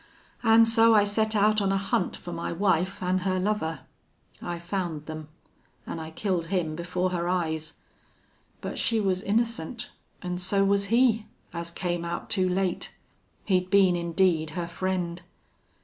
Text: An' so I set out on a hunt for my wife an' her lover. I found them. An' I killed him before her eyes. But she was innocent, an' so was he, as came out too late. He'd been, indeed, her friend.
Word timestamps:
An' 0.41 0.65
so 0.65 0.95
I 0.95 1.03
set 1.03 1.35
out 1.35 1.61
on 1.61 1.71
a 1.71 1.77
hunt 1.77 2.15
for 2.15 2.33
my 2.33 2.51
wife 2.51 3.03
an' 3.03 3.19
her 3.19 3.39
lover. 3.39 3.81
I 4.41 4.57
found 4.57 5.05
them. 5.05 5.27
An' 5.85 5.99
I 5.99 6.09
killed 6.09 6.47
him 6.47 6.75
before 6.75 7.11
her 7.11 7.29
eyes. 7.29 7.73
But 8.61 8.79
she 8.79 8.99
was 8.99 9.21
innocent, 9.21 9.91
an' 10.23 10.39
so 10.39 10.65
was 10.65 10.85
he, 10.85 11.27
as 11.53 11.69
came 11.69 12.03
out 12.03 12.31
too 12.31 12.49
late. 12.49 12.89
He'd 13.45 13.69
been, 13.69 13.95
indeed, 13.95 14.49
her 14.57 14.65
friend. 14.65 15.21